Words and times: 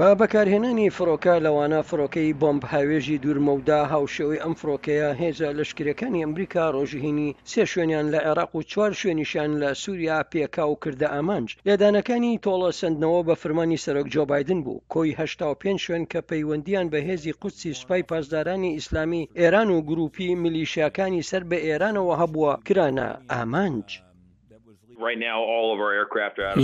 بە 0.00 0.08
بەکارهێنانی 0.20 0.90
فڕۆکە 0.96 1.34
لەوانە 1.46 1.80
فڕۆکەی 1.88 2.36
بۆمب 2.40 2.62
هاوێژی 2.72 3.20
دوورمەودا 3.22 3.80
هاوشەوەی 3.92 4.42
ئەم 4.42 4.54
فڕۆکەیە 4.60 5.08
هێزە 5.20 5.48
لەشکرەکانی 5.58 6.22
ئەمریکا 6.24 6.64
ڕۆژهینی 6.76 7.34
سێ 7.52 7.62
شوێنیان 7.72 8.06
لە 8.14 8.18
عێراق 8.26 8.50
و 8.54 8.66
چوار 8.70 8.92
شوێنیشان 9.00 9.50
لە 9.62 9.70
سووریا 9.82 10.18
پێکا 10.32 10.64
و 10.68 10.80
کردە 10.82 11.08
ئامانج 11.14 11.48
لێدانەکانی 11.66 12.40
تۆڵە 12.44 12.70
سندنەوە 12.80 13.20
بە 13.28 13.34
فرمانی 13.42 13.82
سەرۆک 13.84 14.06
جۆبایدن 14.14 14.60
بوو 14.66 14.82
کۆی 14.94 15.16
هشتا 15.20 15.46
و 15.50 15.58
پێنج 15.62 15.78
شوێن 15.84 16.04
کە 16.12 16.20
پەیوەندیان 16.30 16.86
بە 16.92 17.00
هێزی 17.08 17.36
قوچی 17.40 17.76
سوپای 17.80 18.02
پاسدارانی 18.10 18.74
ئیسلامی 18.76 19.28
ئێران 19.40 19.68
و 19.70 19.84
گروپی 19.90 20.28
میلیشیەکانی 20.42 21.26
سەر 21.30 21.42
بە 21.50 21.58
ئێرانەوە 21.66 22.14
هەبووە 22.22 22.52
کرانە 22.66 23.08
ئامانج. 23.32 23.88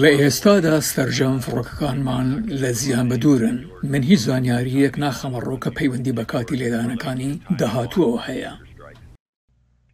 لە 0.02 0.10
ئێستادا 0.20 0.76
سەررجەم 0.90 1.34
فڕۆکەکانمان 1.44 2.26
لە 2.60 2.70
زیان 2.80 3.06
بەدورن 3.12 3.58
من 3.92 4.02
هیچ 4.08 4.20
زانیاریەک 4.28 4.94
ناخەمە 5.04 5.38
ڕۆکە 5.48 5.70
پەیوەندی 5.78 6.16
بە 6.18 6.24
کاتی 6.32 6.58
لێدانەکانی 6.62 7.32
داهاتووەوە 7.60 8.20
هەیە 8.28 8.52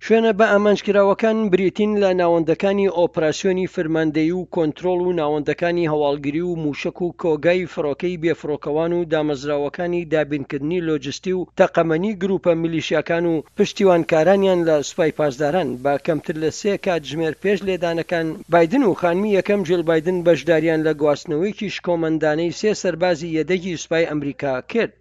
شوێنە 0.06 0.32
بە 0.38 0.46
ئامانجکراوەکان 0.52 1.36
بریتین 1.52 1.90
لە 2.02 2.10
ناوەندەکانی 2.20 2.92
ئۆپراسسیۆنی 2.98 3.70
فرماندەی 3.74 4.30
و 4.38 4.48
کۆنتترۆل 4.54 5.00
و 5.04 5.16
ناوەندەکانی 5.20 5.90
هەواڵگیری 5.92 6.42
و 6.46 6.58
موشک 6.64 6.98
و 7.02 7.14
کۆگای 7.22 7.68
فڕۆکەی 7.72 8.20
بێفرۆکەوان 8.22 8.90
و 8.94 9.08
دامەزراوەکانی 9.12 10.06
دابینکردنی 10.12 10.84
لۆجستی 10.88 11.32
و 11.38 11.46
تەقەمەنی 11.58 12.12
گروپە 12.22 12.52
میلیشیەکان 12.62 13.24
و 13.32 13.34
پشتیوانکارانیان 13.56 14.60
لە 14.68 14.76
سوپای 14.88 15.12
پاسداران 15.18 15.68
با 15.84 15.92
کەمتر 16.06 16.36
لە 16.42 16.50
سێ 16.60 16.72
کات 16.86 17.02
ژمێر 17.10 17.34
پێش 17.42 17.58
لێدانەکان 17.68 18.26
بادن 18.52 18.82
و 18.86 18.94
خانمی 19.00 19.30
یەکەم 19.38 19.60
جل 19.68 19.82
بادن 19.90 20.16
بەشداریان 20.26 20.80
لە 20.86 20.92
گواستنەوەیکی 21.00 21.66
شکۆمەندانەی 21.76 22.56
سێ 22.60 22.70
سەربازی 22.82 23.34
یەدەگی 23.38 23.78
سوپای 23.82 24.08
ئەمریکا 24.10 24.54
کرد. 24.72 24.92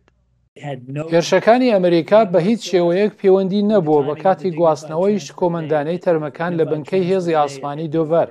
هێرشەکانی 1.13 1.73
ئەمریکا 1.75 2.21
بە 2.33 2.39
هیچ 2.47 2.61
شێوەیەک 2.71 3.11
پەیوەندی 3.19 3.67
نەبووە 3.71 4.01
بە 4.07 4.15
کاتی 4.23 4.55
گواستنەوەیش 4.59 5.25
کۆمەندانەی 5.39 6.03
تەرمەکان 6.05 6.51
لە 6.59 6.65
بنکەی 6.71 7.07
هێزی 7.11 7.37
ئاسمانی 7.39 7.91
دۆڤەر 7.95 8.27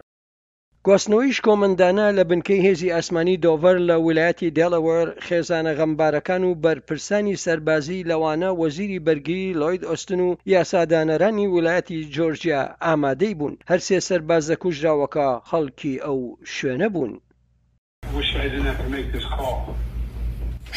گواستنەوەیش 0.87 1.39
کۆمەندانە 1.47 2.07
لە 2.19 2.23
بنکەی 2.31 2.63
هێزی 2.67 2.93
ئاسمانی 2.95 3.41
دۆڤەر 3.45 3.77
لە 3.89 3.97
ویلایەتی 4.07 4.55
دێڵەوەر 4.57 5.09
خێزانە 5.27 5.73
غەمبارەکان 5.79 6.43
و 6.47 6.59
بەرپرسانی 6.65 7.41
سەربازی 7.45 8.07
لەوانە 8.11 8.51
وەزیری 8.61 9.05
بەرگری 9.07 9.57
لۆید 9.61 9.83
ئۆستن 9.91 10.21
و 10.29 10.31
یاسادانەرانی 10.55 11.51
ویلایەتی 11.55 11.99
جۆرجیا 12.15 12.61
ئامادەی 12.85 13.35
بوون 13.39 13.55
هەرسێ 13.71 13.99
سەربازە 14.09 14.55
کوژراوەکە 14.63 15.29
خەڵکی 15.49 15.95
ئەو 16.05 16.19
شوێنە 16.55 16.89
بوون. 16.95 17.13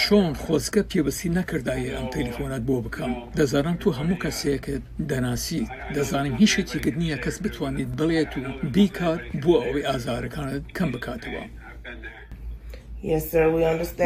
شۆن 0.03 0.31
خۆزگە 0.43 0.81
پێبستی 0.91 1.29
نەکردایە 1.39 1.91
ئەم 1.95 2.07
تەلیفۆنات 2.15 2.63
بۆ 2.67 2.75
بکەم 2.85 3.13
دەزانم 3.37 3.75
تو 3.81 3.87
هەموو 3.97 4.21
کەسەیەکە 4.23 4.73
دەناسیت 5.11 5.69
دەزانم 5.95 6.33
هیچ 6.41 6.51
شتێکت 6.57 6.95
نییە 7.01 7.17
کەس 7.23 7.35
بتوانیت 7.43 7.89
بڵێت 7.99 8.31
و 8.37 8.41
بیکات 8.73 9.21
بۆ 9.43 9.53
ئەوەی 9.63 9.87
ئازارەکانت 9.89 10.63
کەم 10.77 10.89
بکاتەوە 10.93 11.41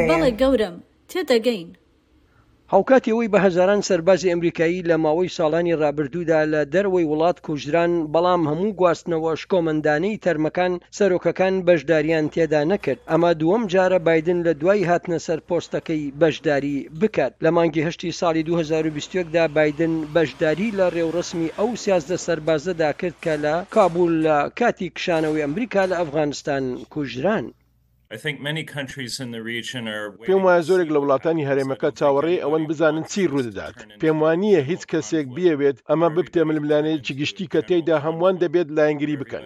بەڵێ 0.09 0.31
گەورم 0.41 0.75
تێدەگەین 1.11 1.69
هاوکاتیەوەی 2.75 3.29
بە 3.33 3.39
هەزاران 3.45 3.81
سەربازی 3.89 4.31
ئەمریکایی 4.33 4.85
لە 4.89 4.95
ماوەی 5.05 5.33
ساڵانی 5.37 5.77
ڕابردوودا 5.81 6.41
لە 6.53 6.61
دەروەوەی 6.73 7.09
وڵات 7.11 7.37
کوژران 7.47 7.91
بەڵام 8.13 8.41
هەموو 8.51 8.75
گواستنەوە 8.79 9.31
شکۆمەندانەی 9.41 10.19
تەرمەکان 10.25 10.73
سەرۆکەکان 10.97 11.53
بەشداریان 11.67 12.25
تێدا 12.33 12.61
نەکرد 12.71 12.99
ئەمە 13.11 13.31
دووەم 13.39 13.63
جارە 13.73 13.99
بادن 14.07 14.39
لە 14.47 14.53
دوای 14.61 14.87
هاتنە 14.91 15.17
سەر 15.27 15.39
پۆستەکەی 15.49 16.03
بەشداری 16.21 16.77
بکات 17.01 17.33
لە 17.43 17.49
مانگی 17.55 17.85
هشتی 17.87 18.11
ساڵی 18.19 18.43
2020دا 18.49 19.43
بادن 19.57 19.93
بەشداری 20.15 20.69
لە 20.79 20.85
ڕێوڕسمی 20.95 21.53
ئەو 21.57 21.69
سیازدە 21.83 22.17
سەربازەدا 22.25 22.89
کرد 22.99 23.17
کە 23.25 23.33
لە 23.43 23.55
کابول 23.75 24.11
لە 24.25 24.37
کاتی 24.59 24.87
کشانەوەی 24.97 25.43
ئەمریکا 25.45 25.83
لە 25.91 25.95
ئەفغانستان 26.01 26.63
کوژران. 26.93 27.45
پێم 30.27 30.41
وایە 30.45 30.61
زۆرێک 30.67 30.89
لە 30.95 30.99
وڵاتانی 31.03 31.47
هەرێمەکە 31.49 31.89
چاوەڕێ 31.99 32.35
ئەوەن 32.43 32.63
بزانن 32.69 33.03
چی 33.11 33.29
ڕوودەدات 33.31 33.75
پێم 34.01 34.17
وانە 34.23 34.53
هیچ 34.69 34.81
کەسێک 34.91 35.25
بیەوێت 35.35 35.77
ئەمە 35.89 36.07
ببتێ 36.17 36.41
ململانەیەکی 36.49 37.17
گشتی 37.21 37.49
کە 37.53 37.59
تێیدا 37.69 37.95
هەمووان 38.05 38.35
دەبێت 38.43 38.67
لایەنگری 38.77 39.19
بکەن. 39.21 39.43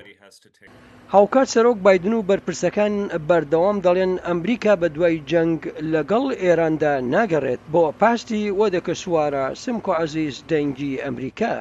هاوکات 1.13 1.47
سەرۆک 1.53 1.77
بادن 1.85 2.13
و 2.15 2.25
بەرپرسەکان 2.29 2.93
بەردەوام 3.29 3.77
دەڵێن 3.85 4.13
ئەمریکا 4.27 4.73
بە 4.81 4.87
دوای 4.95 5.23
جەنگ 5.31 5.59
لەگەڵ 5.93 6.25
ئێراندا 6.43 6.93
ناگەڕێت 7.13 7.61
بۆ 7.73 7.83
پاشتی 8.01 8.43
وەدەکە 8.59 8.93
سووارە 9.01 9.45
سمکۆ 9.63 9.91
عزیز 10.03 10.35
دەنگی 10.51 10.93
ئەمریکا. 11.03 11.55